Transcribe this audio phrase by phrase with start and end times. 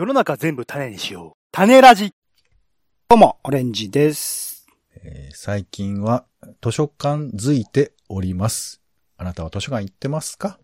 [0.00, 1.42] 世の中全部種にしよう。
[1.52, 2.14] 種ラジ。
[3.06, 4.66] どうも、オレンジです。
[4.94, 6.24] えー最近は
[6.62, 8.80] 図書館づいております。
[9.18, 10.58] あなたは図書館行ってますか？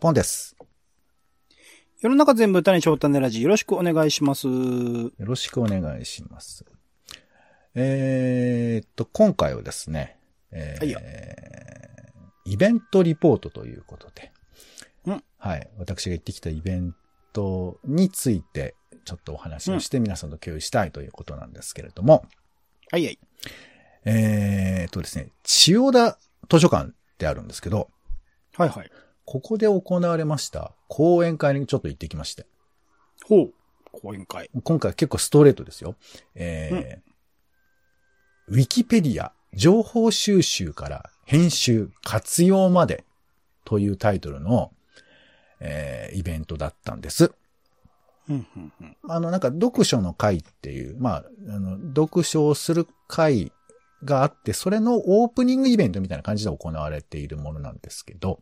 [0.00, 0.54] ポンです。
[2.02, 4.46] 世の中全部種にしよう種ラジ、よろしくお願いします。
[4.46, 6.66] よろしくお願いします。
[7.74, 10.18] えーっと、今回はですね、
[10.50, 11.00] えーはいよ
[12.44, 14.30] イベントリポートということで、
[15.06, 15.70] うんはい。
[15.78, 16.94] 私が行ってきたイベン
[17.32, 22.26] トについて、ちょっとお話をして皆さんと共有したいということなんですけれども、
[22.90, 23.18] はいはい。
[24.04, 27.90] えーっとですね、千代田図書館ってあるんですけど、
[28.56, 28.90] はいはい。
[29.24, 32.46] ここで行われました講演会にちょっと行ってきまして。
[33.26, 33.52] ほう。
[33.92, 34.50] 講演会。
[34.64, 35.96] 今回結構ストレートですよ。
[36.34, 37.10] えー
[38.52, 43.04] ウィキペディア情報収集から編集活用まで
[43.64, 44.72] というタイトルの、
[45.60, 47.32] えーイベントだったんです。
[49.08, 53.52] あの、なんか読書の会っていう、まあ、あの、読書をする会
[54.04, 58.40] があって、それのオープニングイベントみたいな感じで行われているものなんですけど、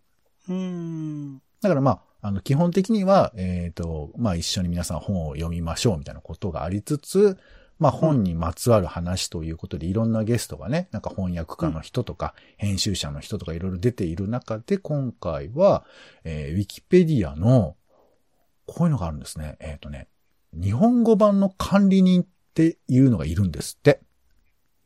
[0.49, 1.43] うーん。
[1.61, 7.39] だからまあ、あの、基本的には、えっ、と、まあ一緒に皆さん本を読みましょうみたいなことがありつつ、
[7.79, 15.85] まあ本にまつわる話ということで、いろんなゲストがね、なんか翻訳家の人とか、編集者の人とかいろいろ出ている中で、今回は、
[16.25, 17.77] えーウィキペディアの、
[18.67, 19.57] こういうのがあるんですね。
[19.61, 20.09] えっ、とね、
[20.53, 24.01] 日本語版の管理人っていうのがいるんですって。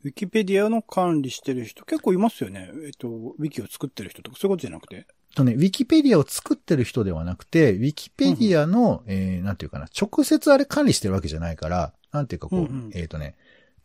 [0.03, 2.69] ウィキペディアの管理してる人結構いますよね。
[2.85, 5.07] えっと、ウィキを作ってる人とかそういうことじゃなくて。
[5.33, 13.35] とね、ウィキペディアを作ってる人ではなくて、ウィキペディアの、えー、なんていうかな、直接あれ管理してるわけじゃないから、なんていうかこう、うんうんえっ、とね、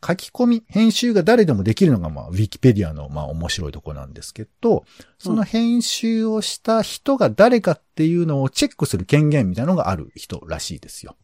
[0.05, 4.85] 書き込み、編集が誰でもできるのが、まあ、ウィキペディアの、まあ、面白いところなんですけど、
[5.17, 11.17] その編集をした人が誰かっていうのをチェックする権限みたいなのがある人らしいですよ。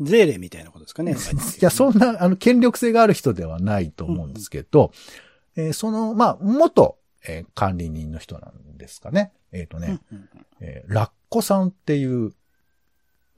[0.00, 1.12] 税令みたいなことですかね。
[1.60, 4.92] いや、そんな、あの、権力性がある人ではないと思うんですけど、
[5.56, 9.32] えーその、まあ、元、えー管理人の人なんですかね。
[9.52, 10.28] えっ、とね、うんうん
[10.60, 12.32] えーラッコさんっていう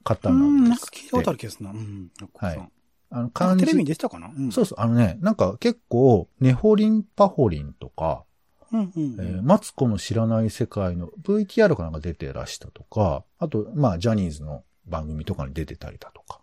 [0.05, 0.33] 方う。
[0.33, 0.75] なんんですって。
[0.75, 1.71] なんか聞いたことある気がするな。
[1.71, 2.11] うん。
[2.35, 2.71] はいなん
[3.13, 4.31] あの、か漢字テレビに出てたかな？
[4.35, 4.51] うん。
[4.51, 8.23] そうそう、あのね、なんか結構、ネホリンパホリンとか、
[8.71, 9.21] うんうんうん。
[9.21, 16.41] えーマツコの知らない世界の VTR かなんか出てらしたとか、あと、まあ、ジャニーズの番組とかに出てたりだとか、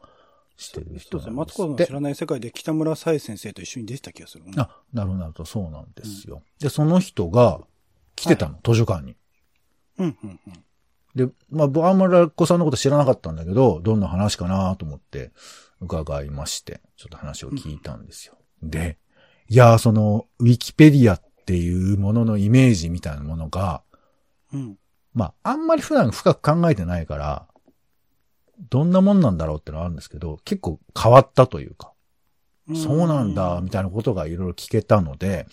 [0.56, 1.90] してる人ですマツコの知。
[1.90, 4.44] らない世界で北村沙耶先生と一緒に出てた気がする。
[4.56, 6.42] あ、なるほど、なるほど、そうなんですよ。
[6.60, 7.60] で、その人が
[8.14, 9.16] 来てたの、図書館に。
[9.98, 10.64] うんうんうん。
[11.14, 15.32] で、まあ、僕あんまりラッコさんのこと知らなかったんだけど、どんな話かなと思って
[15.80, 18.36] 伺いまして、ちょっと話を聞いたんですよ。
[18.62, 18.98] で、
[19.48, 23.82] いやー、その、ウィキペディアっていうもののイメージみたいなものが、
[24.52, 24.76] うん。
[25.12, 27.46] まあ、あんまり普段深く考えてないから、
[28.68, 31.92] どんなもんなんだろうってのはあるんですけど、結構変わったというか、
[32.74, 35.46] そうなんだ、みたいなことがいろいろ聞けたので、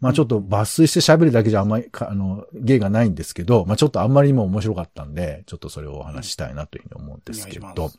[0.00, 7.90] まあちょっと抜粋して喋るだけじゃあんまりか、あの、芸がないんですけど、まあちょっとあんまりにも面白かったんで、ちょっとそれをお話ししたいなというふうに思うんですけど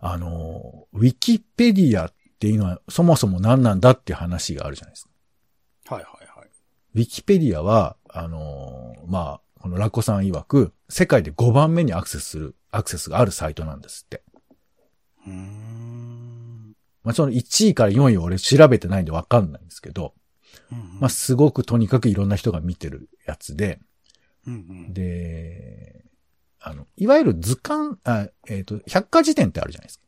[0.00, 5.04] あの、ウィキペディアっていうのはそもそも何なんだっていう話があるじゃないです
[5.86, 5.94] か。
[5.94, 6.48] はいはいはい。
[6.94, 14.22] ウィキペディアは、あの、まあ、このラッコさん曰く、世界で5番目にアクセスする、アクセスがあるサイトなんですって。
[15.26, 16.72] うーん。
[17.02, 20.14] まあ、その1位から4位を俺調べてないんでわかんないんですけど、
[20.70, 23.80] うんまあ、すごくとにかくいろんな人が見てるやつで、
[24.46, 24.56] うんう
[24.90, 24.94] ん。
[24.94, 26.04] で、
[26.68, 30.04] あの、いわゆる図鑑、あえっ、と、百科事典ってあるじゃないですか。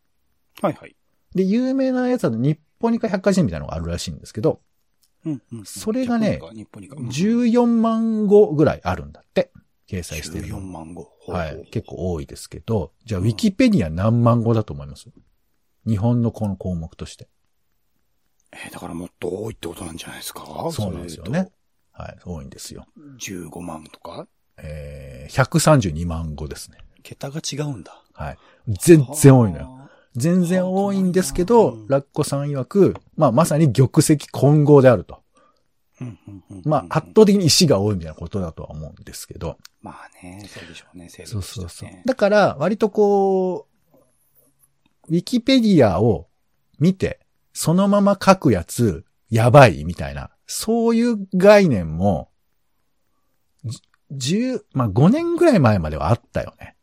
[0.68, 0.96] はいはい。
[1.34, 4.60] で、有名なやつだと日本にか百科事典みたいなのがあるらしいんですけど、
[5.24, 5.64] うんうん。
[5.64, 6.96] それがね日本にか。
[6.96, 9.52] 14万語ぐらいあるんだって、
[9.88, 11.08] 掲載してるの14万語。
[11.28, 11.66] はい。
[11.70, 15.08] 結構多いですけど、じゃあ、ウィキペディア何万語だと思います？
[15.86, 17.28] 日本のこの項目として。
[18.52, 20.44] えーだからもっと多いってことなんじゃないですか？
[20.72, 21.50] そうなんですよね。
[21.92, 22.18] はい。
[22.24, 22.86] 多いんですよ。
[22.94, 24.26] それで言うと15万とか？
[24.62, 26.78] えー、132万語ですね。
[27.02, 28.02] 桁が違うんだ。
[28.14, 28.38] はい。
[28.68, 29.64] 全然多いのよ。
[29.64, 29.80] は
[30.16, 35.16] 全然多いんですけどうん、ラッコさん曰く、まあ、まさに玉石混合であると。
[35.16, 35.20] あ。
[36.00, 39.58] うんうんうんうんまあ、圧倒的に石が多いみたいなことだとは思うんですけど。
[39.82, 41.90] まあね、そうでしょうね、制度そうそうそう。
[42.06, 46.28] だから、割とこう、ウィキペディアを
[46.78, 47.20] 見て、
[47.52, 52.29] そのまま書くやつ、やばいみたいな、そういう概念も、じ
[54.12, 56.76] 10、まあ5年ぐらい前まではあったよね。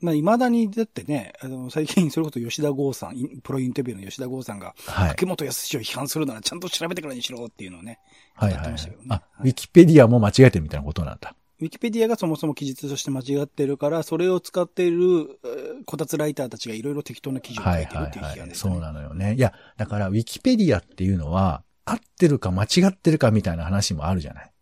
[0.00, 5.08] まあ、未だに、だってね、あの、最近、それこそ吉田剛さん、プロインタビューの吉田剛さんが、はい。
[5.10, 7.98] 竹本康を批判するならちゃんと調べてからにしろっていうのをね、
[8.34, 9.06] はいはいやってましたけどね。
[9.10, 11.34] あ、はいウィキペディアも間違えてるみたいなことなんだ。
[11.60, 18.36] ウィキペディアがそもそも記述として間違ってるから、それを使っている、えーこたつライターたちがいろいろ適当な記事を書はいいてるっていうはいはい。
[18.36, 18.72] 批判ですね。
[18.74, 19.34] そうなのよね。
[19.34, 24.52] いや、だから、ウィキペディアっていうのは、合ってるか間違ってるかみたいな話もあるじゃない。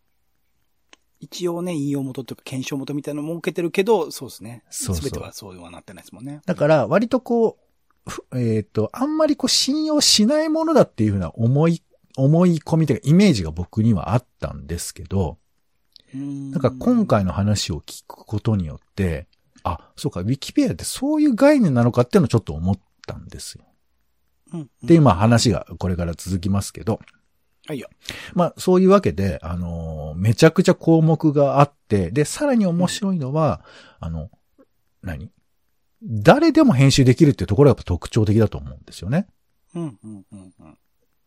[1.26, 4.62] 一応ね、引用元というか検証元みたいなのを設けてるけど、そうですね。
[4.70, 6.40] そうそうすべてはそうはなってないですもんね。
[6.46, 7.58] だから、割とこ
[8.06, 11.82] う、ふえっ、と、あんまりこう信用しないものだっていうふうな思い、
[12.16, 15.38] 思い込みというかイメージが僕にはあったんですけど、
[16.14, 16.20] な
[16.52, 19.26] なんか今回の話を聞くことによって、
[19.64, 23.64] あ、そうか、ウィキペアってそういう概念なのかっていうのをちょっと思ったんですよ。
[24.52, 27.00] うん、で、今話がこれから続きますけど、
[27.66, 27.88] はいよ。
[28.34, 33.60] まあそういうわけで、あのーめちゃくちゃ項目があって、で、さらに面白いのは、
[34.00, 34.30] あの、
[35.02, 35.30] 何？
[36.02, 39.26] 誰でも編集できるっていうところがやっぱ特徴的だと思うんですよね。
[39.74, 40.78] うん、うん、うん、うん。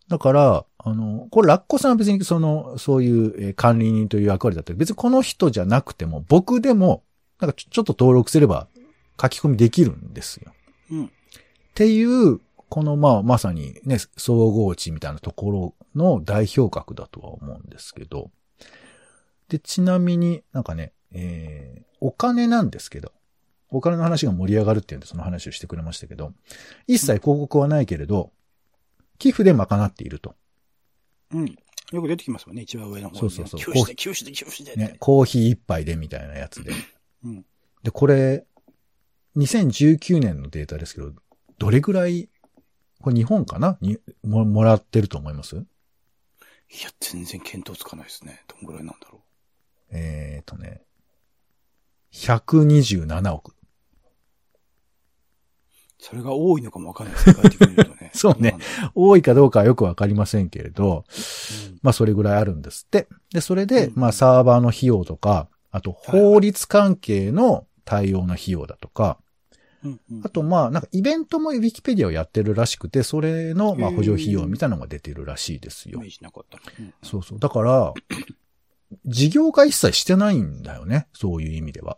[0.08, 7.04] だから、あの、これラッコさんは別にその、そういうえー管理人という役割だったり、別にこの人じゃなくても、僕でも、
[7.40, 8.68] なんかちょちょっと登録すれば
[9.22, 10.52] 書き込みできるんですよ。
[10.92, 11.06] うん。
[11.06, 11.10] っ
[11.76, 12.40] ていう、
[12.70, 18.32] このまあ、まさにね、総合値みたいなところの代表格だとは思うんですけど。
[19.50, 23.12] で、ちなみになんかね、えー、お金なんですけど、
[23.72, 26.34] お金の話が盛り上がるっていうんでその話をしてくれましたけど、
[26.88, 28.32] 一切広告はないけれど、
[29.18, 30.36] 寄付で賄っていると。
[31.32, 31.56] うん。
[31.92, 33.20] よく出てきますもんね、一番上の方に、ね。
[33.20, 34.76] そうそうそう休止で、休止で、休止で。
[34.76, 36.72] ね、コーヒー一杯でみたいなやつで。
[37.24, 37.46] うん。
[37.84, 38.46] で、これ、
[39.36, 41.14] 2019年のデータですけど、
[41.58, 42.30] どれぐらい、
[43.02, 43.78] これ日本かな？
[43.82, 45.56] にも、もらってると思います？
[45.56, 45.60] い
[46.84, 48.44] や、全然見当つかないですね。
[48.48, 49.22] どんぐらいなんだろ
[49.92, 50.82] えーとね、
[52.14, 53.52] 127億。。
[53.52, 53.56] う。
[55.98, 57.30] それが多いのかもわかんないです。
[57.30, 58.56] ね そうね
[58.96, 61.70] 多いかどうかはよくわかりませんけれど、う。
[61.70, 63.08] うんまあそれぐらいあるんですって。
[63.32, 69.20] で、それで、うんまあサーバーの費用とか、あと法律関係の対応の費用だとか、
[69.84, 76.60] うんうんあとまあなんかイベントもウィキペディアをやってるらしくて、それのまあ補助費用みたいなのが出てるらしいですよなかった。
[76.80, 77.40] うんそうそう。
[77.40, 77.94] だから、
[79.06, 81.08] 事業化一切してないんだよね。
[81.14, 81.98] そういう意味では。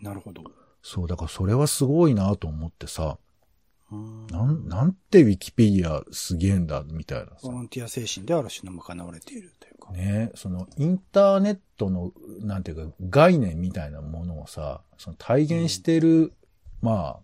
[0.00, 0.42] なるほど。
[0.82, 3.18] そう、だからそれはすごいなと思ってさ、
[3.92, 7.52] うんなん、なんてウィキペディアすげえんだ、みたいなさボ。
[7.52, 9.92] ランティア精神である種の賄われているというか。
[9.92, 16.32] ねそのインターネットの、なんていうか、概念みたいなものをさ、その体現してる、
[16.80, 17.20] まあ、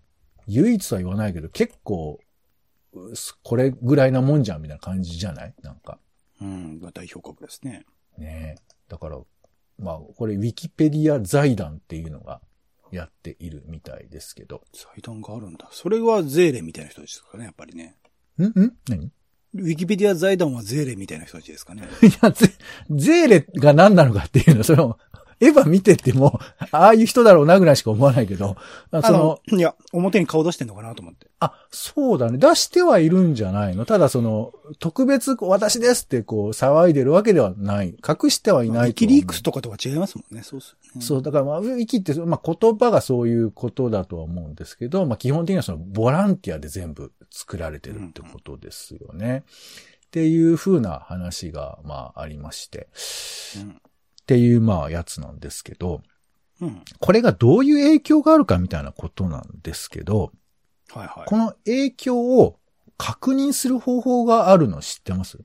[0.47, 2.20] 唯一とは言わないけど、結構、
[3.43, 5.55] これぐらいなもんじゃん、みたいな感じじゃない？
[5.62, 5.99] なんか。
[6.41, 7.85] うん、代表格ですね。
[8.19, 8.56] ね
[8.88, 9.19] だから、
[9.79, 12.41] まあ、これ、ウィキペディア財団っていうのが
[12.91, 14.62] やっているみたいですけど。
[14.73, 15.69] 財団があるんだ。
[15.73, 17.97] それはゼーレみたいな人ですかね、やっぱりね。
[18.38, 18.44] ん？
[18.44, 18.76] ん？
[18.88, 19.06] 何？
[19.06, 19.11] い
[19.55, 21.82] ウィキペディア財団はゼーレみたいな人たちですかね。
[22.23, 22.49] や、ゼ、
[22.91, 24.99] ゼーレが何なのかっていうのは、その、
[25.41, 26.41] エヴァ見てても、
[26.73, 28.56] ああいう人だろうなぐらいしか思わないけど、
[28.91, 31.29] あそあのの、いや、表に顔出してんのかなと思って。
[31.41, 32.38] あ、そうだね。
[32.38, 33.85] 出してはいるんじゃないの？
[33.85, 37.97] ただその、特別私ですってこう騒いでるわけではない。
[38.06, 38.91] 隠してはいウないと思う。
[38.91, 41.03] ィキリークスとかとは違いますもんね、そうっすよね。
[41.03, 49.44] そう、だからまあ、ウィキって、まあ言葉がそういうことだとは思うんですけど、まあ基本的にはそのボランティアで全部作られてるってことですよね。
[50.06, 52.88] っていう風な話が、まあありまして。
[53.56, 53.81] うん。
[54.26, 56.02] っていうまあやつなんですけど、
[56.61, 56.82] うん。
[56.99, 60.33] これがどういう影響があるかみたいなことなんですけど、
[60.90, 61.28] はいはい。
[61.28, 62.59] この影響を
[62.97, 65.38] 確認する方法があるの知ってます？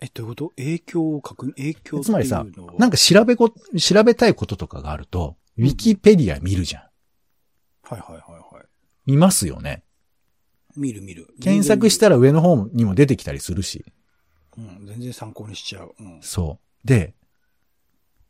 [0.00, 0.48] え、どういうこと？
[0.56, 2.46] 影響を確認、影響つまりさ、
[2.78, 6.82] なんか調べこ、調べたいこととかがあると、ウィキペディア見るじゃん。
[7.82, 8.64] はいはいはいはい。
[9.04, 9.82] 見ますよね。
[10.74, 11.28] 見る見る。
[11.42, 13.84] 検索したら上の方にも出てきたりするし。
[14.56, 15.94] うん、全然参考にしちゃう。
[15.98, 16.20] うん。
[16.22, 16.63] そう。
[16.84, 17.14] で、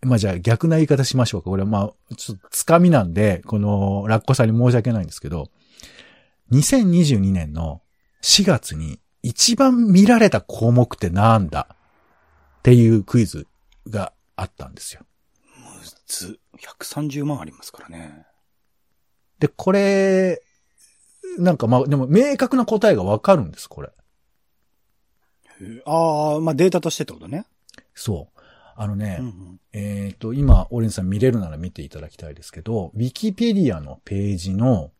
[0.03, 1.51] まあじゃあ逆な言い方しましょうか。
[1.51, 5.49] これはまあ、ちょっとつかみなんで、このラッコさんに申し訳ないんですけど、
[6.53, 7.81] 2022年の
[8.23, 11.69] 4月に一番見られた項目ってなんだ？
[11.71, 11.77] っ
[12.63, 13.47] ていうクイズ
[13.89, 15.03] があったんですよ。
[15.57, 15.65] む
[16.07, 16.39] ず。
[16.59, 18.27] 130万ありますからね。
[19.39, 20.41] で、これ、
[21.39, 23.91] なんかまあ、でも明確な答えがわかるんです、これ。
[25.85, 27.47] ああ、まあデータとしてってことね。
[27.95, 28.34] そう。
[28.77, 29.61] あのね、うんうん。
[29.73, 34.91] えっ、と、今、オレンジさん見れるなら見ていただきたいですけど、ウィキペディアのページの。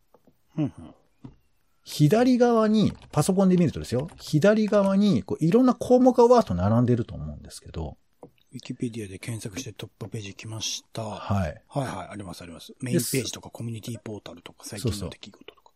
[1.83, 7.97] 左側に、パソコンで見るとですよ、左側にこういろんな項目がわーっと並んでると思うんですけど、
[8.55, 11.03] ウィキペディアで検索してトップページ来ました。
[11.03, 11.51] ははい。
[11.51, 12.73] いはい、ありますあります。
[12.81, 15.71] メインページとかコミュニティポータルとか最近そうそうの出来事とか。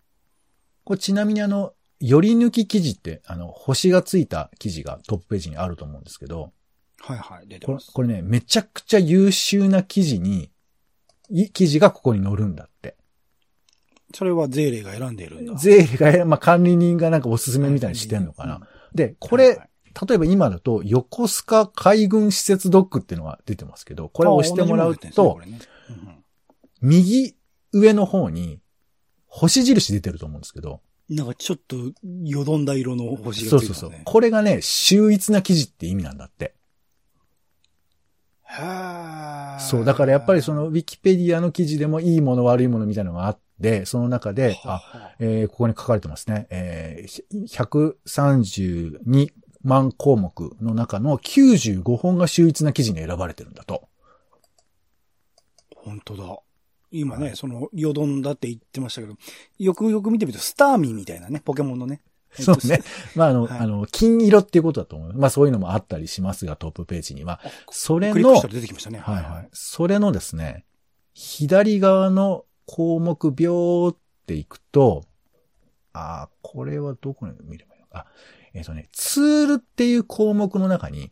[0.86, 6.54] これちなみにあの、より抜き記事って、あの、星がついた記事がトップページにあると思うんですけど、
[7.02, 7.92] はいはい、出てこれます。
[7.92, 10.52] これね、めちゃくちゃ優秀な記事に、
[11.30, 12.96] い記事がここに載るんだって。
[14.14, 15.56] それは税理が選んでいるんだ。
[15.56, 18.62] 税理が、まあ、管理人がなんかおすすめみたいにしてんのかな。
[18.94, 19.70] で、これ、はいはい
[20.08, 25.40] 例えば今だと、横須賀海軍施設ドックっていうのが出てますけど、これを押してもらうと、
[26.80, 27.36] 右
[27.74, 28.62] 上の方に、
[29.26, 30.80] 星印出てると思うんですけど、うん
[31.10, 31.76] なんかちょっと、
[32.24, 34.02] よどんだ色の星がそうそうそうついてますね。。
[34.06, 36.54] これがね、秀逸な記事って意味なんだって。
[39.60, 46.48] そう、だからやっぱりその、ウィキペディアの記事でもいいもの悪いものみたいなのがあって、その中で、あ、はえーここに書かれてますね。
[46.50, 49.30] えー、132
[49.64, 53.88] 万項目の中の95本が秀逸な記事に選ばれてるんだと。
[55.76, 56.40] 本当だ。
[56.92, 59.16] 今ね、その、よどんだって言ってましたけど、
[59.60, 62.02] よくよく見てみると、スターミーみたいなね、ポケモンのね。
[62.38, 62.84] えっとそうね。。
[63.16, 65.14] まあ、あの、はいあの、金色っていうことだと思う。
[65.14, 67.40] まあ、そういうのもあったりしますが、トップページには。
[67.72, 69.00] それの、出てきましたね。
[69.00, 69.50] はいはい。
[69.52, 70.66] それのですね、
[71.14, 75.04] 左側の項目秒っていくと、
[75.92, 78.00] あーこれはどこに見ればいいのか。
[78.00, 78.06] あ、
[78.54, 81.12] えっ、とね、ツールっていう項目の中に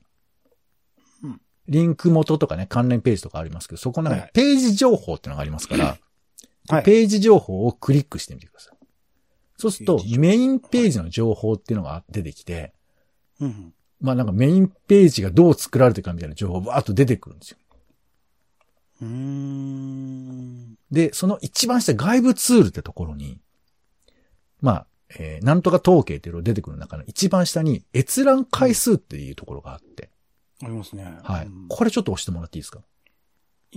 [1.23, 8.76] うん、リンク元とかね、関連ページとかありますけど、そこの中はいにページ情報っていうのがありますから、はいページ情報をクリックしてみてください。
[9.57, 12.73] そうするとメインページの情報っていうのが出てきて、
[13.39, 13.73] うんうん。
[13.99, 17.57] まあなんかメインページがどう作られてるかみたいな情報がわーっと出てくるんですよ。
[20.91, 23.39] で、その一番下外部ツールってところに、
[24.61, 24.87] まあ、
[25.19, 30.09] えーなんとか統計っていうのが出てくる中の一番下に閲覧回数っていうところがあって、
[30.63, 31.17] ありますね。
[31.23, 31.67] はいうん。
[31.67, 32.81] これちょっと押してもらっていいですか？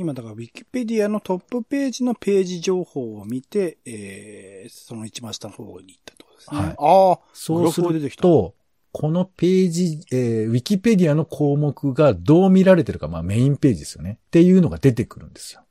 [0.00, 6.58] 今、だから、ウィキペディアのトップページのページ情報を見て、えー、その一番下の方に行ったってことですね。
[6.58, 8.54] はいああ、そうすると、
[8.92, 14.18] このページ、えー、ウィキペディアの項目がどう見られてるか、まあメインページですよね。
[14.26, 15.62] っていうのが出てくるんですよ。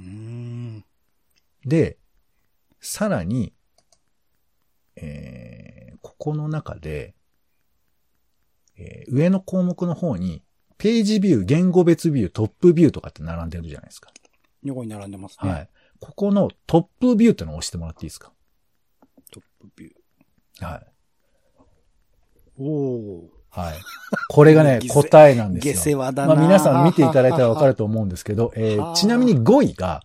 [0.00, 0.84] うーん。
[1.64, 1.98] で、
[2.80, 3.52] さらに、
[4.96, 7.14] えー、ここの中で、
[8.76, 10.42] えー上の項目の方に、
[10.78, 14.10] ページビュー、言語別ビュー、トップビューとかって並んでるじゃないですか。
[14.62, 15.50] 横に並んでますね。
[15.50, 15.68] はい。
[16.00, 18.32] ここのトップビューってのを押してもらっていいですか？
[19.32, 20.64] トップビュー。
[20.64, 20.86] はい。
[22.60, 23.30] おお。
[23.50, 23.74] はい。
[24.28, 25.74] これがね、 答えなんですよ。
[25.74, 30.02] 下世話だなまあ皆さん見ていただいたらわかると思うんですけど、えーはあちなみに5位が、あ、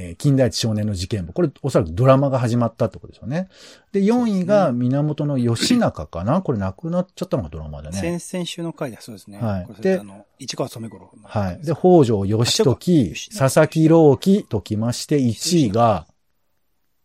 [0.00, 1.32] えー近代一少年の事件簿。
[1.32, 3.48] これおそらくドラマが始まったってことですよね。
[3.92, 6.40] で、4位が源義仲かな？
[6.42, 8.18] これ亡くなっちゃったのがドラマだね。
[8.20, 9.38] 先々週の回だそうですね。
[9.38, 11.58] はいであの、市川染五郎のはい。
[11.62, 16.06] で、北条義時、佐々木朗希ときまして、1位が、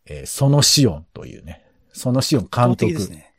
[0.06, 3.32] えーそのシオンというね、そのシオン監圧倒的です督ね。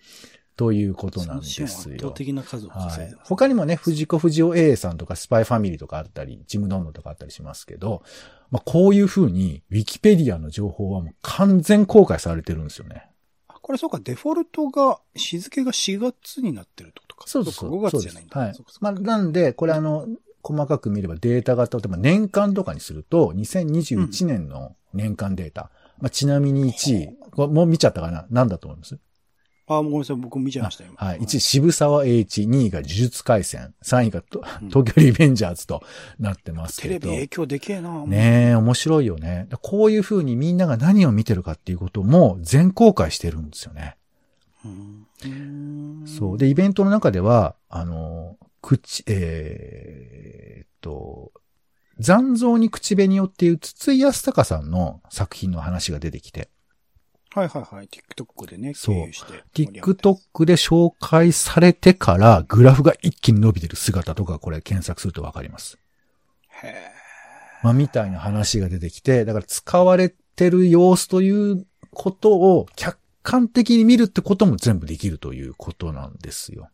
[0.57, 1.67] ということなんですよ。
[1.67, 3.23] 圧倒的な数をはい稼いでま。
[3.23, 3.29] す。
[3.29, 8.03] 他にもね、藤子不二雄 A さんとかスパイファミリーとかあったり、ジムドンノとかあったりしますけど、
[8.49, 13.07] まあ、こういう風に、ウィキペディアの情報はもう完全公開されてるんですよね。
[13.47, 17.23] あこれそうか、デフォルトが、日付が4月になってるってことか。
[17.27, 17.79] そうそうそう。
[17.79, 18.39] 5月じゃないんだ。
[18.39, 20.07] はいまあ、かなんで、これあの、
[20.41, 25.69] 細かく見ればデータが、例えば年間とかにすると、2021年の年間データ。
[25.99, 28.25] まあ、ちなみに1位、これもう見ちゃったかな？
[28.29, 28.97] 何だと思います？
[29.67, 30.91] あ、ごめんなさい、僕見ちゃいましたよ。
[30.93, 31.19] 今はい。
[31.19, 35.83] 1位、渋沢栄一、2位が呪術回戦、3位がとうん東京リベンジャーズと
[36.19, 37.07] なってますテけど。
[37.07, 38.05] レビ影響でけえな。
[38.05, 39.47] ねえ、面白いよね。
[39.61, 43.97] こういう風にみんなが何を見てるかっていうことも全公開してるんですよね。
[44.65, 46.37] うんそう。
[46.37, 51.31] で、イベントの中では、あの、口、えーっと、
[51.99, 56.49] 残像に口紅をっていう筒井康隆さんの作品の話が出てきて、
[57.33, 57.87] はいはいはい。
[57.87, 58.95] TikTok でね、そう。
[59.53, 65.77] TikTok で紹介されてからグラフが一気に伸びてる姿とかこれ検索するとわかります。
[66.63, 66.91] へえ。
[67.63, 76.69] まあ、みたいな話が出てきて、だから使われてる様子ということを客観的に見るってことも全部できるということなんですよ。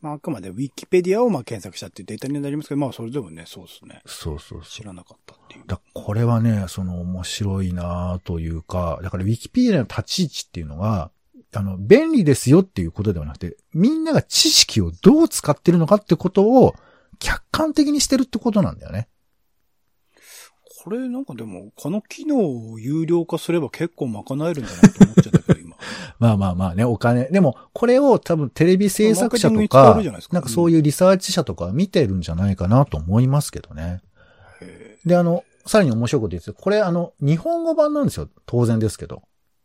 [0.00, 4.02] まあ、あくまで Wikipedia をまあ検索したっていうデータになりますけど、まあ、それでもね、そうですね。
[4.06, 4.82] そうそうそう知。
[4.82, 5.64] らなかったっていう。
[5.66, 11.10] だこれはね、その面白いなというか、だからウィキペディアの立ち位置っていうのは、
[11.52, 16.74] あの、便利ですよっていうことではなくて、みんなが知識をどう使ってるのかってことを
[17.18, 19.08] 客観的にしてるってことなんだよね。
[20.82, 25.29] これなんかでも、この機能を有料化すれば結構賄えるんだなと思っちゃ。
[26.18, 27.24] まあまあまあね、お金。
[27.26, 34.00] でも、これを多分テレビ制作者とかなんかそういうリサーチ者とかは見てるんじゃないかなと思いますけどね。
[34.60, 38.28] へで、あの、さらに面白いこと言ってこれあの、日本語版なんですよ。
[38.46, 39.22] 当然ですけど。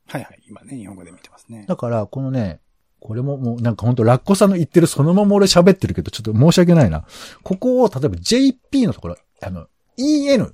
[0.08, 0.44] はいはい。
[0.48, 1.66] 今ね、日本語で見てますね。
[1.68, 2.60] だから、このね、
[3.00, 7.06] これももうなんかほんとラッコさんの言ってるそのまま俺喋ってるけど、ちょっと申し訳ないな。
[7.44, 9.68] ここを例えば JP のところ、あの、
[9.98, 10.54] EN、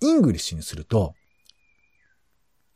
[0.00, 1.14] イングリッシュにすると、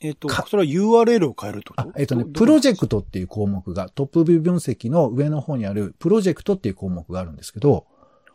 [0.02, 1.82] えっ、と、かそれは URL を変えるってこと？
[1.82, 7.86] あ、えっ、とね、どプロジェクトっていう項目が、トップビュー分析の上の方にあるプロジェクトっていう項目があるんですけど、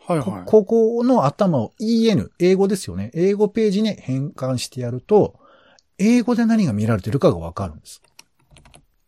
[0.08, 0.44] こはいはい。
[0.46, 3.12] ここの頭を EN、英語ですよね。
[3.14, 5.38] 英語ページに変換してやると、
[5.98, 8.02] 英語で何が見られてるかがわかるんです。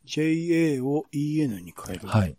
[0.05, 2.05] JA を EN に変える。
[2.05, 2.07] い。
[2.07, 2.37] はい。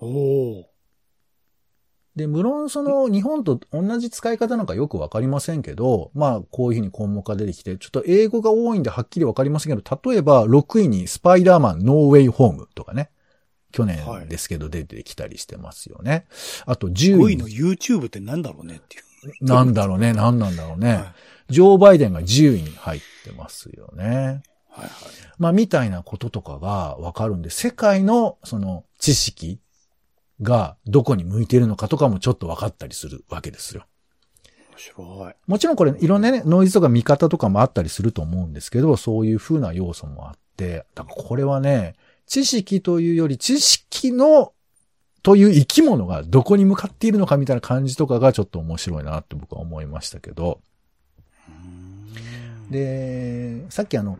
[0.00, 0.70] おお。
[2.18, 13.10] で、無論その日本と同じ使い方なんかよくわかりませんけど、まあこういうふうに項目が出てきて、ちょっと英語が多いんではっきりわかりませんけど、例えば6位にスパイダーマンノーウェイホームとかね。
[13.70, 13.98] 去年
[14.28, 16.26] ですけど出てきたりしてますよね。
[16.66, 19.44] あと10 5位位の YouTube ってなんだろうねっていう。
[19.44, 20.94] なんだろうね、なんなんだろうね。
[20.94, 21.04] はい
[21.48, 24.42] ジョー・バイデンが10位に入ってますよね。
[24.70, 24.90] はいはい。
[25.38, 29.58] まあ、みたいなこととかがわかるんで、世界のその知識
[30.42, 33.84] がどこに向いているのかとかもちょっと分かったりするわけですよ。
[34.70, 35.34] 面白い。
[35.46, 41.94] もちろんこれいろんなね、ノイズとか見方とかもあったりすると思うんですけど、そういう風な要素もあって、だからこれはね、
[42.26, 44.52] 知識というより知識の
[45.22, 50.60] という生き物がどこに向かっているのかみたいな感じとかがちょっと面白いなって僕は思いましたけど、
[52.70, 54.18] で、さっきあの、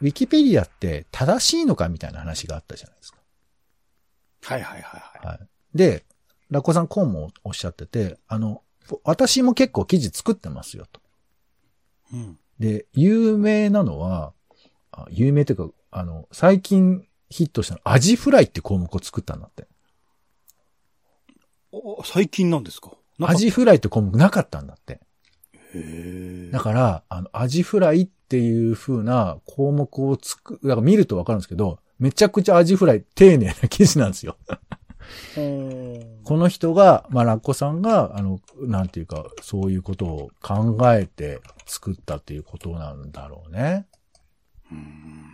[0.00, 3.18] ウィキペディアって正しいのかみたいな話があったじゃないですか。
[4.42, 5.26] はいはいはいはい。
[5.26, 5.48] はい。
[5.74, 6.04] で、
[6.50, 8.62] ラッコさんこうもおっしゃってて、あの、
[9.04, 11.00] 私も結構記事作ってますよと。
[12.12, 12.38] うん。
[12.58, 14.32] で、有名なのは、
[14.90, 19.66] あ有名というか、あの、最近ヒットしたの、アジフライって項目を作ったんだって。
[21.70, 22.92] お最近なんですか？
[23.22, 25.00] アジフライって項目なかったんだって。
[25.54, 26.50] へえ。
[26.52, 34.36] だから、あの、アジフライっていう風な項目をつく、だから見るとわかるんですけど、めちゃくちゃアジフライ丁寧な記事なんですよ。
[36.24, 43.86] この人が、まあ、ラッコさんが、あの、なんていうか、そういうことを考えて作ったっていうことなんだろうね。
[44.72, 45.26] うん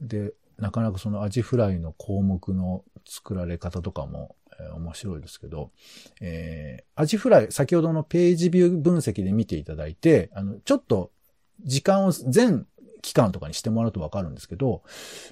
[0.00, 5.70] で、なかなかそのアジフライの項目の作られ方とかも、えー面白いですけど、
[6.20, 11.12] えーアジフライ、先ほどのページビュー分析で見ていただいて、あの、ちょっと
[11.62, 12.66] 時間を全
[13.04, 14.82] 期間とかにしてもらうとわかるんですけど、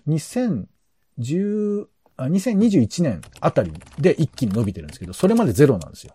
[0.06, 1.86] 2010
[2.18, 6.12] あ、2021年あたりで一気に伸びてるんですけど、それまでゼロなんですよ。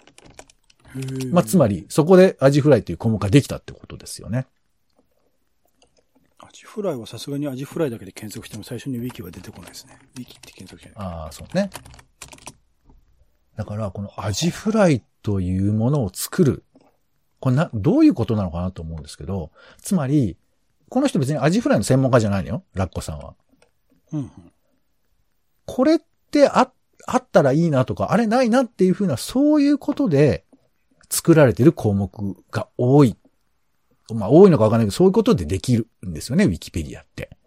[1.31, 4.45] まあ、つまり、そこでアジフライっていう項目ができたってことですよね。
[6.37, 9.97] アジフライはさすがにアジフライだけで検索しても最初にウィキは出てこないですね。
[10.15, 10.93] ウィキって検索しない。
[10.95, 11.69] ああ、そうね。
[13.55, 16.63] だから、このアジフライというものを作る。
[17.39, 20.37] これな、どういうことなのかなと思うんですけど、つまり、
[20.89, 22.63] この人別にアジフライの専門家じゃないのよ。
[22.73, 23.33] ラッコさんは。
[24.13, 24.31] うんうん。
[25.65, 25.99] これっ
[26.31, 26.71] てあ、
[27.05, 30.45] あったらいいなとか、あれないなっていうふうな、そういうことで
[31.09, 33.15] 作られてる項目が多い。
[34.13, 37.37] まあ、多いのかわかんないけど、そういうことでできるんですよね、ウィキペディアって。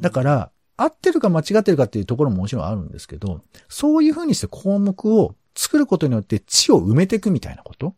[0.00, 7.94] だから、合ってるか間違ってるかっていうところももちろんあるんですけど、そういうふうにして項目を作ることによって地を埋めていくみたいなこと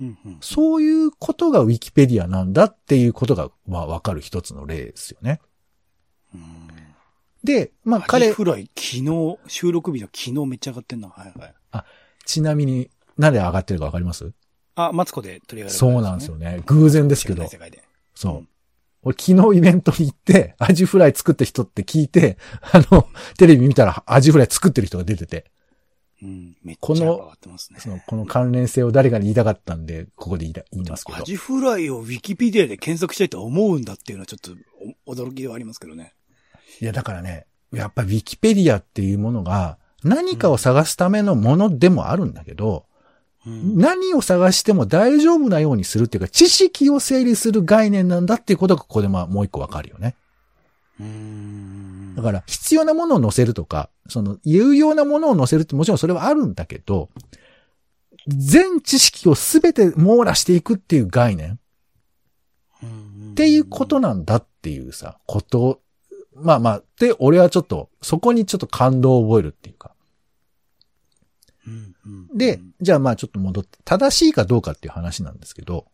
[0.00, 0.38] うんうん。
[0.40, 5.40] そういうことがウィキペディアなんだっていうことが、まあわかる一つの例ですよね。
[6.34, 6.68] うん
[7.42, 11.08] で、まあアジ彼、フライ、昨日、収録日の昨日めっちゃ上がってんな。
[11.08, 11.84] はいはい。
[12.24, 14.32] ちなみに、なんで上がってるかわかります？
[14.76, 16.62] あ、マツコで取り上げられたそうなんですよね。
[16.66, 17.46] 偶然ですけど。
[17.46, 17.82] 世界で。
[18.14, 18.34] そう。
[18.34, 18.48] うん
[19.06, 25.44] 俺昨日イベントに行って、アジフライ作った人って聞いて、あの、テレビ見たらアジフライ作ってる人が出てて、
[26.24, 26.56] うん。
[26.64, 27.80] めっちゃこの上がってますね。
[27.80, 31.22] その、この関連性を誰かに言いたかったんで、ここで言いいますけどア。
[31.22, 34.52] ジフライをウィキペディアで検索したいと思うんだっていうのはちょっと
[35.06, 36.14] お驚きではありますけどね。
[36.80, 42.86] いや、だからね、やっぱウィキペディアっていうものが何かを探すためのものでもあるんだけど、
[43.46, 43.76] うん。
[43.76, 50.16] 何を探しても大丈夫なようにするっていうか、知識を整理する概念なんだっていうことがここでまあもう一個わかるよね。
[50.98, 57.10] うーんだから必要なものを載せるとか、その有用なものを載せるってもちろんそれはあるんだけど、
[58.28, 61.56] 全知識をすべて網羅していくっていう概念っ
[63.32, 65.80] っていうことなんだっていうさ、こと、
[66.36, 69.92] まあまあ、で、俺はちょっと、そこにちょっと感動を覚えるっていうか。
[72.34, 75.86] で、じゃあまあちょっと戻って、正しいかどうかっていう話なんですけど、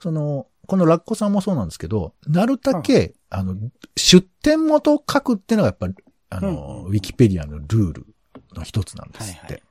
[0.00, 3.56] その、このラッコさんもそうなんですけど、なるだけ、あの、
[3.96, 5.94] 出典元を書くっていうのがやっぱり、
[6.30, 8.06] あの、ウィキペディアのルール
[8.54, 9.62] の一つなんですって。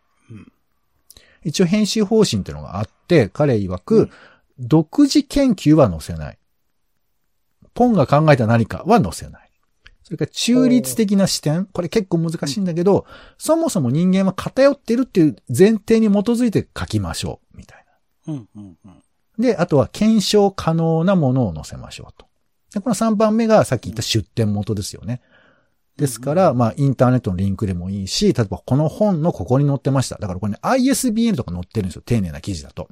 [1.44, 4.12] 一応編集方針っていうのがあって、彼曰く、うん
[4.62, 6.38] 独自研究は載せない。
[7.74, 9.50] ポンが考えた何かは載せない。
[10.04, 11.66] それから中立的な視点。
[11.66, 13.06] これ結構難しいんだけど、
[13.40, 17.58] そもそも人間は偏ってるっていう前提に基づいて書きましょう。
[17.58, 17.86] みたい
[18.28, 19.04] うんうんうん。
[19.42, 19.48] な。
[19.48, 22.26] で、あとは検証可能なものを載せましょうと。
[22.74, 25.22] で、この3番目がさっき言った出典元ですよね。
[25.98, 30.18] ですから、まあ、インターネットのリンクでもいいし、例えばこの本のここに載ってました。
[30.18, 32.02] だからこれね、ISBN とか載ってるんですよ。
[32.06, 32.88] 丁寧な記事だと。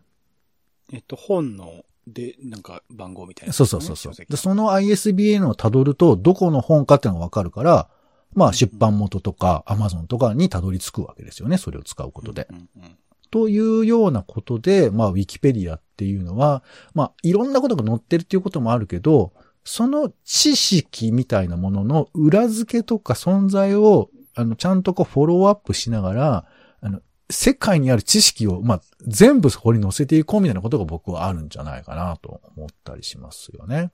[0.91, 4.13] えっと、本の、で、なんか番号みたいな、そうそうそうそう。
[4.13, 7.87] で、その ISBN を辿ると、どこの本かっていうのがわかるから、
[8.33, 11.57] まあ、出版元とか Amazon とかに辿り着くわけですよね。
[11.57, 12.47] それを使うことで。
[12.49, 12.97] うんうん
[13.31, 16.63] というようなことで、まあ、ウィキペディアっていうのは、
[16.93, 26.45] まあ、いろんなことが載ってるっていうこともあるけど、その知識みたいなものの裏付けとか存在を、あの、ちゃんとこうフォローアップしながら、
[26.81, 33.91] あの、世界にある知識を、まあ、全部そこに載せていこうみたいなことが僕はあるんじゃないかなと思ったりしますよね。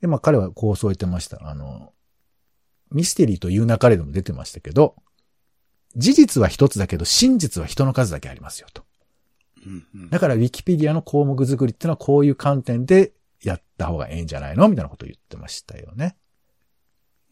[0.00, 1.48] で、まあ彼はこうそう言ってました。
[1.48, 1.92] あの、
[2.92, 4.94] ミステリーという流れでも出てましたけど、
[5.96, 8.84] 事実は一つだけど、真実は人の数だけありますよと。
[10.10, 16.16] だから、ウィキペディアの項目作りっていうのはこういう観点でやった方がいいんじゃないのみたいなことを言ってましたよね。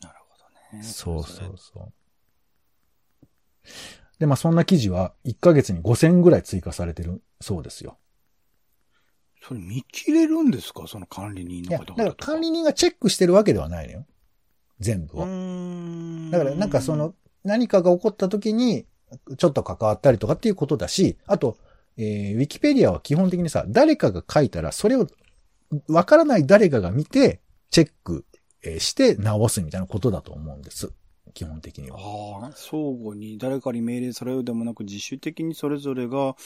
[0.02, 0.36] なるほ
[0.72, 0.82] どね。
[0.82, 1.92] そうそうそ
[3.64, 3.68] う。
[4.18, 7.98] で、まあそんな記事は1ヶ月に5000ぐらい追加されてるそうですよ。
[9.42, 10.86] それ見切れるんですか？
[10.86, 14.06] その管理人の方々だから管理人がチェックしてるわけではないのよ。
[14.80, 15.24] 全部を。
[15.26, 18.86] 人だからなんかその、何かが起こった時に、
[19.36, 21.56] ちょっと関わったりとかっていうことだし、あと、
[21.96, 25.06] えー、ウィキペディアは基本的にさ、誰かが書いたら、それを、
[25.88, 28.24] わからない誰かが見て、チェック
[28.64, 30.92] えーして直すみたいなことだと思うんです。
[31.34, 31.98] 基本的には。
[31.98, 36.36] ああ、相互に誰かに命令されるでもなく自主的にそれぞれが、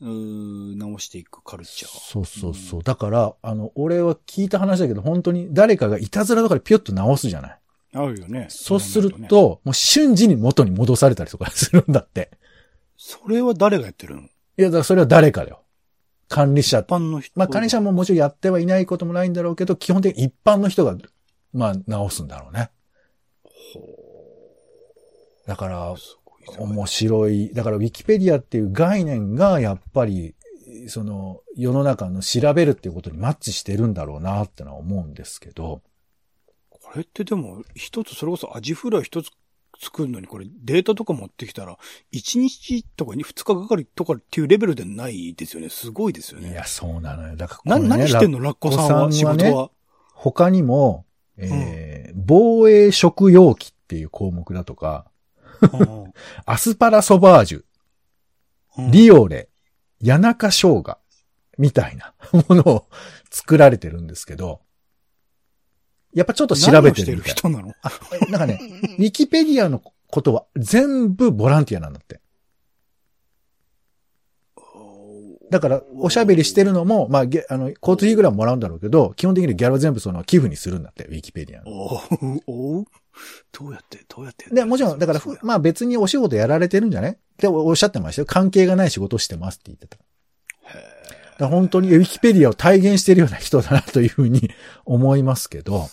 [0.00, 1.90] うー直していくカルチャー。
[1.90, 2.82] そうそうそう。
[2.82, 7.57] だから、あの、俺は聞いた話だけど、本当に誰かがいたずらとかでピュッと直すじゃない。
[7.94, 8.46] あるよね。
[8.50, 12.30] そうするそうなね、と、もう瞬時に元に戻されたりとかするんだって。
[12.96, 14.22] それは誰がやってるの？
[14.22, 15.62] いや、だからそれは誰かだよ。
[16.28, 17.32] 管理者一般の人。
[17.38, 20.96] まあ、管理者ももちろんやってはいないこともないんだろうけど、基本的に一般の人が、
[21.52, 22.70] まあ、直すんだろうね。
[25.46, 25.94] だから、
[26.58, 27.54] 面白い。
[27.54, 30.34] だから、ウィキペディアっていう概念が、やっぱり、
[30.88, 35.80] その、世の中の調べるっていうことにマッチしてるんだろうなってのは思うんですけど、
[36.88, 39.30] これってでも、一つ、それこそアジフライ一つ
[39.78, 41.76] 作るのに、これデータとか持ってきたら、
[42.14, 45.68] 1日とかに2日がかりとかっていうレベルでないですよね。
[45.68, 46.50] すごいですよね。
[46.50, 47.36] いや、そうなのよ。
[47.36, 48.40] だからね、何してんの？
[48.40, 49.70] ラッコさんは、んはね事は？
[50.14, 51.04] 他にも、
[51.36, 55.06] えー防衛食容器っていう項目だとか、
[55.60, 56.12] うん
[56.46, 57.64] アスパラソバージュ、
[58.78, 59.48] うんリオレ、
[60.04, 60.98] 谷中生姜、
[61.58, 62.86] みたいなものを
[63.30, 64.62] 作られてるんですけど、
[66.14, 67.34] やっぱちょっと調べててるみたい。
[67.34, 67.72] る人なの？
[67.82, 67.90] あ、
[68.30, 68.60] なんかね、
[68.98, 72.20] ウィキペディアのことは全部ボランティアなんだって。
[75.50, 81.70] だから、おしゃべりしてるのも、まあ、げあの、交通費ぐらいはもらうんだろうけど、基本的にギャラは全部その寄付にするんだって、ウィキペディアの。
[81.70, 82.84] おうおう
[83.52, 87.12] どうやって、どうやってで、もちろん、だから、ふまあ別にお仕事やられてるんじゃね？
[87.12, 88.26] っておっしゃってましたよ。
[88.26, 89.96] 関係がない仕事をしてますって言ってた。
[91.46, 94.50] 本当にウィキペディアを体現してるような人だなというふうに
[94.84, 95.88] 思いますけど。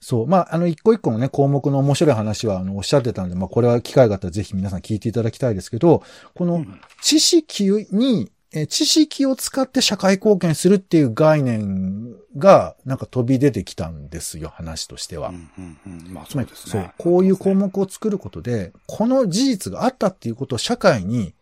[0.00, 0.26] そう。
[0.26, 6.02] まあ、あの、一個一個のね、項目の面白い話は、あの、おっしゃってたんで、まあ、これは機会があったらぜひ皆さん聞いていただきたいですけど、
[6.34, 15.28] このうん知識に、え知識を使って社会貢献するっていう概念が、なんか飛び出てきたんですよ、話としては。
[15.28, 16.14] うんうんうん。
[16.14, 16.92] まあそうですね。
[16.96, 21.34] こういう項目を作ることで、この事実があったっていうことを社会に、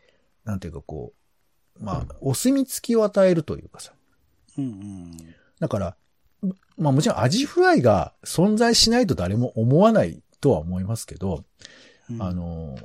[0.44, 1.15] なんていうかこう、
[1.80, 3.92] まあ、お墨付きを与えるというかさ。
[4.58, 5.16] うんうん。
[5.60, 5.96] だから、
[6.76, 11.44] まあもちろんアジフライが存在しないと誰も思わないとは思いますけど、
[12.10, 12.76] うんあ、の、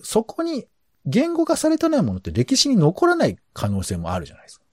[0.00, 0.66] そこに
[1.04, 4.66] 言語化されてないものって歴史に残らない可能性もあるじゃないですか。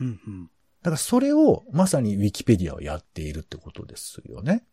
[0.00, 0.50] うんうん。
[0.82, 4.64] だからそれをまさにウィキペディアはやっているってことですよね。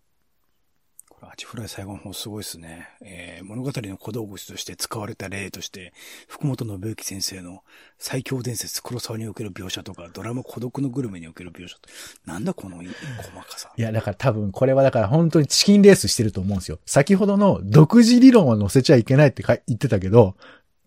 [1.19, 2.87] これ、アジフライ最後の方すごいですね。
[3.01, 5.93] えー、物語の小道具として使われた例として、
[6.27, 7.63] 福本信之先生の
[7.97, 11.89] 最強伝説黒沢における描写とか、ドラマ孤独のグルメにおける描写と
[12.25, 13.71] なんだこの細かさ。
[13.75, 16.79] いや、だから多分これはだから本当にチキンレースしてると思うんですよ。
[16.85, 20.35] 先ほどの独自理論を載せちゃいけないってか言ってたけど、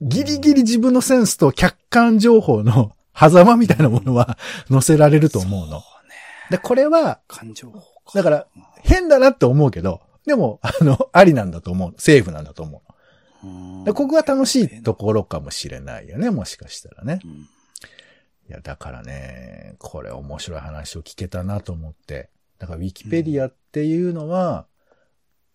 [0.00, 4.38] ギリギリ自分のセンスと客観情報の 狭間みたいなものは
[4.70, 5.66] 載せられると思うの。
[5.66, 6.14] そうね。
[6.50, 7.80] で、これは感情か。
[8.14, 8.46] だから、
[8.82, 11.94] 変だなって思うけど、でも、あの、 ありなんだと思う。
[11.98, 12.82] セーフなんだと思
[13.42, 13.46] う。
[13.46, 17.20] うんでここが楽しいところかもしれないよね、もしかしたらね。
[17.24, 17.48] うん
[18.48, 22.30] いや、だからね、これ面白い話を聞けたなと思って。
[22.58, 24.66] だから、ウィキペディアっていうのは、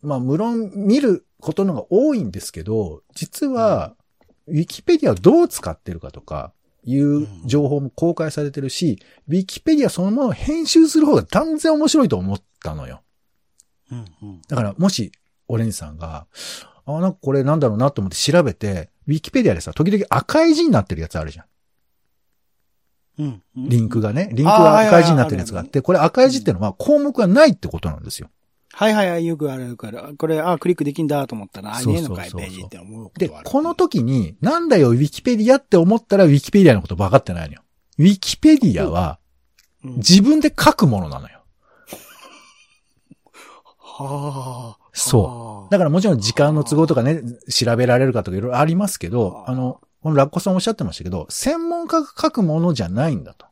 [0.01, 3.95] まあ、無論見ることのが多いんですけど、実は、
[4.47, 6.53] ウィキペディアをどう使ってるかとか、
[6.87, 13.01] いう情報も公開されてるし、ウィキペディアそのものを編集する方が断然面白いと思ったのよ。
[13.91, 14.41] うんうん。
[14.47, 15.11] だから、もし、
[15.47, 16.27] オレンジさんが、
[16.85, 21.45] あ、なんかこれなんだろうなと思って調べて、ウィキペディアでさ、時々赤い字になってるやつあるじゃん。
[23.19, 23.69] うんうん。
[23.69, 24.29] リンクがね。
[24.33, 28.29] リンクが赤い字になってるやつがあって、これ赤い字ってのは項目がないってことなんですよ。
[28.73, 33.49] はいはいはい、よくあるから、これ、あ、クリックできんだと思ったら、あ、ねえのかい、ページって思うことではあ、る。
[33.49, 37.63] この時に、なんだよ、ウィキペディアって思ったら、ウィキペディアのこと分かってないのよ。
[37.97, 39.17] ウィキペディアは、
[39.83, 41.36] うん、自分で書くものなのよ。
[44.05, 44.89] はあ。
[44.93, 45.71] そう。
[45.71, 53.47] だからもちろん時間の都合とかね、調べられるかとかいろいろありますけど、あの、このラッコさんおっしゃってましたけど、専門家が書くものじゃないんだと。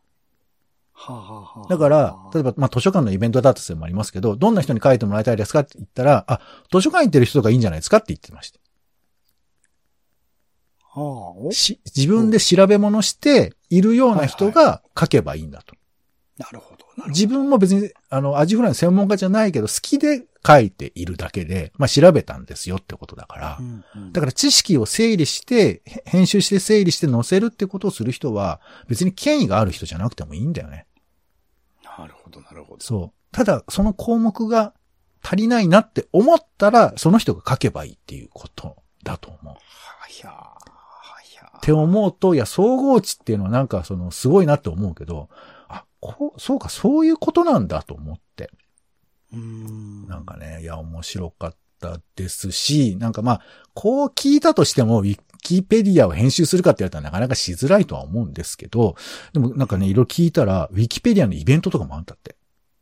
[0.94, 6.40] はあ、だから、例えば、まあ、図書館のイベントだとするのもありますけど、どんな人に書いてもらいたいですかって言ったら、あ、
[6.72, 8.60] 図書館行ってる人がいいんじゃないですかって言ってました。
[10.82, 11.52] はあ、お？
[11.52, 15.76] し、自分で調べ物しているような人が書けばいいんだと。
[16.38, 16.70] なるほど。
[16.70, 16.75] なるほど
[17.08, 23.58] 自分も別に、あの、アジフライの専門家じゃないけど、好きで書いているだけで、まあ、調べたんですよってことだから。
[23.60, 30.86] うんうんだから知識を整理して、へ編集して整理して載せるってことをする人は、別に権威がある人じゃなくてもいいんだよね。
[31.98, 32.84] なるほど、なるほど。
[32.84, 33.26] そう。
[33.32, 34.74] ただ、その項目が
[35.22, 39.48] 足りないなって思ったら、その人が書けばいいっていうことだと思う。
[39.48, 39.56] は
[40.24, 40.56] やー、は
[41.36, 45.55] やーって思うと、いや、総合値っていうのはなんかその、すごいなって思うけど、あ、
[46.06, 48.50] こう、そうか、そういうことなんだと思って。
[49.34, 50.08] うーん。
[50.08, 53.42] なんかね、いや、面白かったですし、なんかまあ、
[53.74, 58.96] こう聞いたとしても、ウィキペディアを編集するかって言われたらなかなかしづらいとは思うんですけど、
[59.34, 62.36] でもなんかね、いろいろ聞いたら、ウィキペディアのイベントとかもあったって。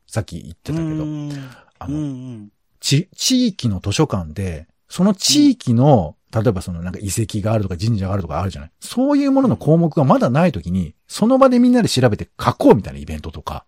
[0.08, 1.36] さっき言ってたけど、あの、うん
[1.80, 2.50] うん。
[2.80, 8.72] ち、地域の図書館で、その地域の、例えばそのなんか遺跡があるとか神社があるとかあるじゃない？
[8.80, 13.66] そういうものの項目がまだないときに、その場でみんなで調べて書こうみたいなイベントとか、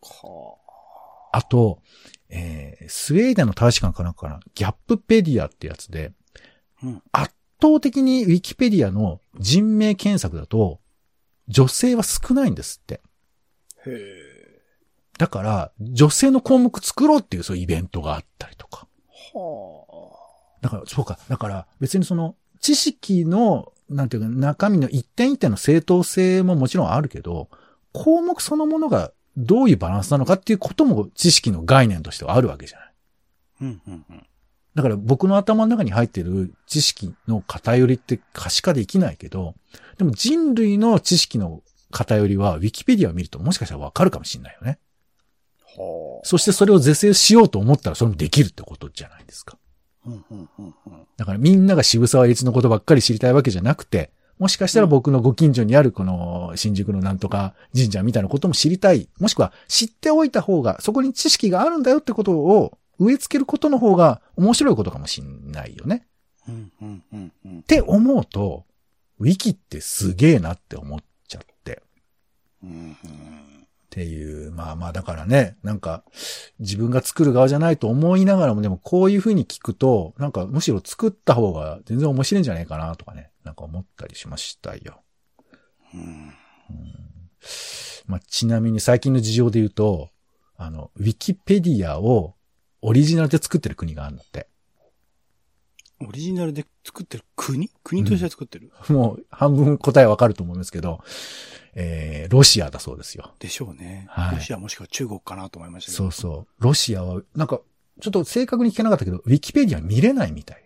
[0.00, 0.56] は
[1.32, 1.80] あと、
[2.30, 6.12] えー、スウェーデンの大使館かなんかかな、ギャップペディアってやつで、
[6.82, 10.80] うん圧倒的にウィキペディアの人名検索だと、
[11.48, 13.00] 女性は少ないんですって。
[13.86, 13.90] あ。
[13.90, 13.96] へえ。
[15.18, 18.88] だから、女性の項目作ろうっていうそういうイベントがあったりとか。
[19.34, 20.21] は
[20.62, 21.18] だから、そうか。
[21.28, 27.48] だから、別にその、知識の、なんていうか、中身の一点一点の正当性ももちろんあるけど、
[27.92, 32.88] 項目そのものがどういうバランスなのかっていうことも知識の概念としてはあるわけじゃない。
[32.88, 32.92] あ。
[33.62, 34.26] うんうんうん。
[34.74, 39.54] だから僕の頭の中に入ってる知識の偏りって可視化できないけど、
[39.98, 44.78] でも人類の知識の偏りは、ウィキペディアを見るともしかしたらわかるかもしれないよね。
[45.76, 46.26] はあ。
[46.26, 49.58] そしてそれを是正しようと思ったらそれもできるってことじゃないですか。
[51.16, 59.08] だからみんなが渋沢栄一のことばっかり知りたいわけじゃなくて、もしかしたら僕のご近所にあるこの新宿のなんとか神社みたいなことも知りたい。
[59.20, 66.06] もしくは知っておいた方が、そこに知識があるんだよってことを植え付けることの方が面白いことかもしんないよね。
[67.60, 67.62] っ。
[67.66, 68.64] て思うと、
[69.20, 71.82] ウィキってすげえなって思っちゃって。
[72.64, 72.72] うんう
[73.08, 73.41] ん
[73.92, 76.02] っていう、まあまあだからね、なんか
[76.58, 85.02] 自分が作る側じゃないと思いながらもでもこういう風に聞くと、なんかむしろ作った方が全然面白いんじゃないかなとかね、なんか思ったりしましたよ。
[85.92, 86.32] うん。
[88.06, 90.08] まあちなみに最近の事情で言うと、
[90.56, 92.34] あの、ウィキペディアを
[92.80, 94.48] オリジナルで作ってる国があるんだって。
[96.08, 97.70] オリジナルで作ってる国？
[97.84, 101.00] 国として作ってる、もう半分答えわかると思うんですけど、
[101.74, 103.32] えー、ロシアだそうですよ。
[103.38, 104.06] でしょうね。
[104.10, 106.04] はいロシアもしくは中国かなと思いましたけど。
[106.04, 106.62] そうそう。
[106.62, 107.60] ロシアは、なんか、
[108.00, 110.62] ちょっと正確に聞けなかったけど、ウィキペディア見れないみたい。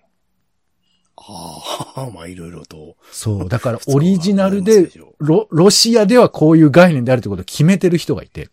[1.16, 2.96] ああ、 まあいろいろと。
[3.11, 3.49] そう。
[3.51, 8.51] だからオリジナルでロ、ロシアではこういう概念であるってことを決めてる人がいて。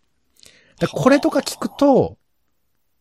[0.78, 2.18] だこれとか聞くと、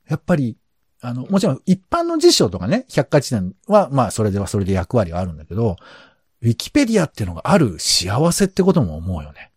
[0.07, 0.57] やっぱり、
[1.03, 5.75] あの、もちろん一般の辞書とかね、百科事典は、まあそれではそれで役割はあるんだけど、
[6.41, 9.51] ウィキペディアっていうのがある幸せってことも思うよね。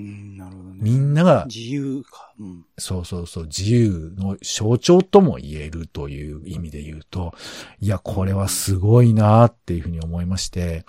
[0.00, 0.78] うん、なるほどね。
[0.80, 2.32] みんなが、自由か。
[2.40, 2.64] うん。
[2.78, 7.34] そうそうそう、自由の象徴とも言えるという意味で言うと、
[7.80, 10.86] いや、これはすごいなっていうふうに思いまして、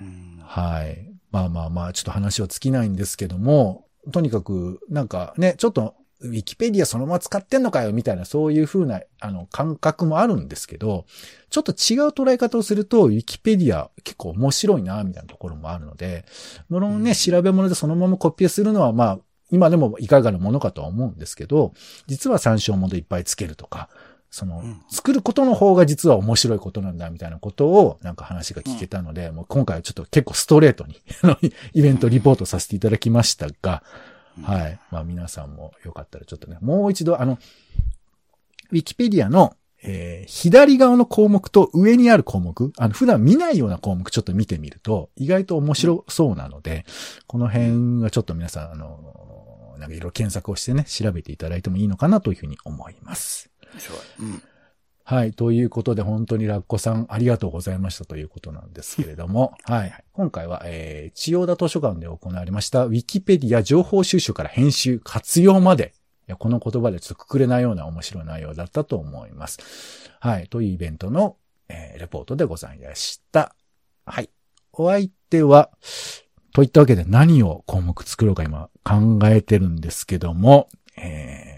[0.00, 1.12] うんはい。
[1.32, 11.06] まあまあまあ、ちょっと話は尽きないんですけども、とにかく、なんかね、ちょっとウィキペディアそのまま使ってんのかよみたいなそういう風なあの感覚もあるんですけど、
[11.50, 16.24] ちょっと違う捉え方をすると、ウィキペディア結構面白いな、みたいなところもあるので、
[16.68, 17.02] もろん。
[17.02, 19.18] ね、調べ物でそのままコピペするのはまあ、
[19.50, 21.72] 今でもいかがなものかとは思うんですけど、
[22.06, 23.88] 実は参照元いっぱいつけるとか、
[24.30, 31.00] その、作ることの方が実は面白いことなんだみたいなことをなんか話が聞けたので、もう今回はちょっと結構ストレートに
[31.72, 33.82] イベントリポートさせていただきましたが、
[34.42, 34.80] はい。
[34.90, 37.38] まあ皆さんもよかったらちょっとね、もう一度あの、
[38.70, 46.84] ウィキペディアの、えー、左側の項目と上にある項目、あの、普段見ないような項目ちょっと見てみると、意外と面白そうなので、
[47.26, 53.50] この辺はちょっと皆さん、あの、なんかいろいろ検索をしてね、調べていただいてもいいのかなというふうに思います。
[54.18, 54.42] うん。
[55.10, 55.32] はい。
[55.32, 60.04] ということで、本当にラッコさんありがとうございましたということなんですけれども、 はい。
[60.12, 65.94] 今回は、えー、千代田図書館で行われました、ウィキペディア情報収集から編集、活用まで、
[66.38, 69.60] この言葉でちょっとくくれないような面白い内容だったと思います。
[70.20, 70.48] はい。
[70.48, 71.36] というイベントの、
[71.70, 73.54] えー、レポートでございました。
[74.04, 74.28] はい。
[74.74, 75.70] お相手は、
[76.52, 80.68] といったわけで何を項目作ろうか今考えてるんですけども、
[80.98, 81.57] えー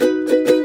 [0.00, 0.59] Thank you.